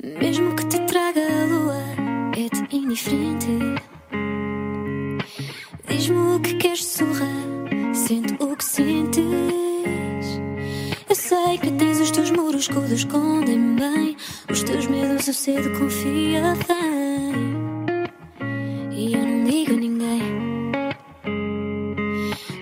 [0.00, 1.82] Mesmo que te traga a lua,
[2.36, 3.58] é-te indiferente.
[5.88, 7.26] Diz-me o que queres, surra,
[7.92, 9.24] sente o que sentes.
[11.08, 14.16] Eu sei que tens os teus muros que o escondem bem.
[14.48, 17.34] Os teus medos eu cedo confia bem.
[18.92, 20.72] E eu não digo a ninguém.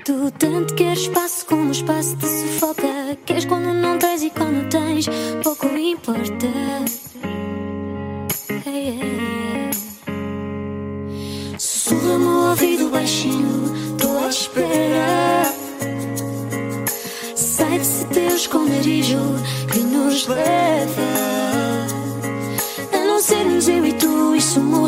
[0.07, 3.19] Tu tanto queres espaço como o espaço te sufoca.
[3.27, 5.07] Queres quando não tens e quando tens,
[5.43, 6.56] pouco importa.
[12.87, 15.53] Ouvido baixinho, tô à espera.
[17.35, 19.19] Sai desse teu esconderijo
[19.73, 21.03] que nos leva.
[22.93, 24.86] A não sermos eu e tu, isso muda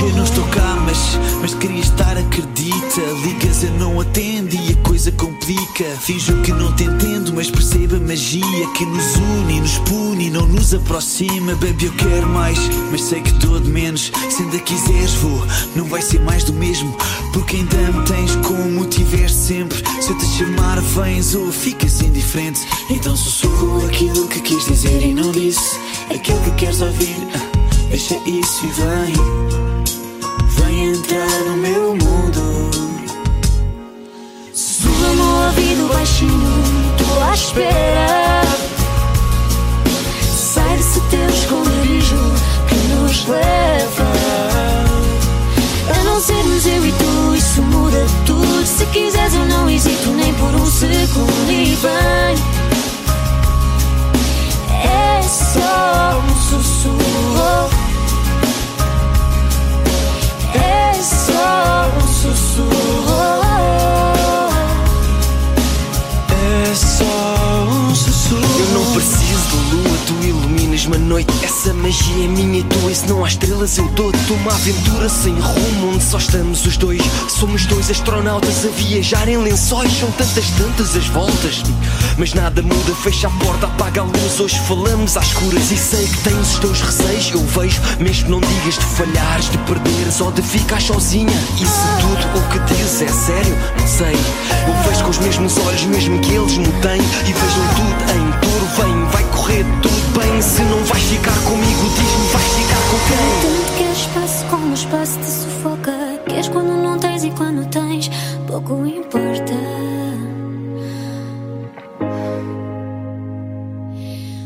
[0.00, 0.98] Eu não estou cá, mas,
[1.40, 3.00] mas queria estar, acredita.
[3.22, 5.84] Ligas, eu não atendo e a coisa complica.
[6.00, 10.46] Finjo que não te entendo, mas percebo a magia que nos une, nos pune não
[10.46, 11.54] nos aproxima.
[11.54, 12.58] Baby, eu quero mais,
[12.90, 14.10] mas sei que estou de menos.
[14.30, 16.96] Se ainda quiseres, vou, não vai ser mais do mesmo.
[17.32, 19.78] Porque ainda me tens como tiveste sempre.
[20.00, 22.60] Se eu te chamar, vens ou ficas indiferente.
[22.90, 25.78] Então sussurro aquilo que quis dizer e não disse.
[26.14, 27.16] Aquilo que queres ouvir.
[27.34, 27.58] ah,
[27.90, 29.47] Deixa isso e vem
[31.08, 32.70] entrar no meu mundo.
[34.52, 36.62] Sussurra no ouvido baixinho,
[36.98, 38.42] tô à espera.
[40.22, 42.34] Sai desse teu esconderijo
[42.68, 44.12] que nos leva.
[45.98, 48.66] A não sermos eu e tu, isso muda tudo.
[48.66, 51.37] Se quiseres, eu não hesito nem por um segundo.
[70.78, 71.44] Iluminas-me a noite.
[71.44, 75.08] Essa magia é minha e tua, e se não há estrelas eu dou-te uma aventura
[75.08, 77.02] sem rumo, onde só estamos os dois.
[77.28, 81.62] Somos dois astronautas a viajar em lençóis, são tantas, tantas as voltas.
[82.16, 84.40] Mas nada muda, fecha a porta, apaga a luz.
[84.40, 87.30] Hoje falamos às escuras e sei que tens os teus receios.
[87.30, 91.38] Eu vejo, mesmo não digas de falhares, de perderes ou de ficar sozinha.
[91.56, 94.16] E se tudo o que dizes é sério, não sei.
[94.66, 97.00] Eu vejo com os mesmos olhos, mesmo que eles me têm.
[97.00, 98.37] E vejam tudo em
[101.08, 101.82] ficar comigo?
[101.96, 103.16] Diz-me, vais ficar com quem?
[103.40, 105.92] Tanto que espaço como o espaço te sufoca.
[106.26, 108.10] Queres quando não tens e quando tens,
[108.46, 109.54] pouco importa.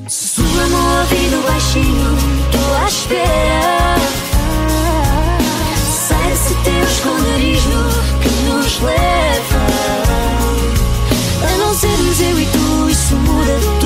[0.09, 3.97] Sussurra no ouvido baixinho, estou à espera.
[6.07, 7.81] Sai desse teu esconderijo
[8.23, 9.61] que nos leva.
[11.45, 13.82] A não sermos eu e tu, isso muda tudo.